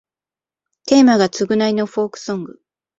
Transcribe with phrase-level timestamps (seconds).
[0.87, 2.59] テーマが償いのフォークソング